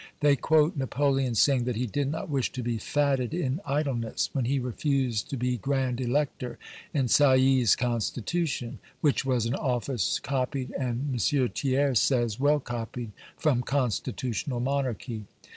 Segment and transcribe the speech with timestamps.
[0.21, 4.45] They quote Napoleon's saying, "that he did not wish to be fatted in idleness," when
[4.45, 6.57] he refused to be grand elector
[6.91, 11.19] in Sieyes' Constitution, which was an office copied, and M.
[11.49, 15.25] Thiers says, well copied, from constitutional monarchy.